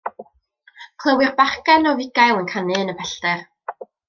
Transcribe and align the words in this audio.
Clywir 1.03 1.35
bachgen 1.41 1.85
o 1.91 1.93
fugail 2.01 2.41
yn 2.41 2.51
canu 2.55 2.81
yn 2.83 2.95
y 2.97 3.01
pellter. 3.03 3.47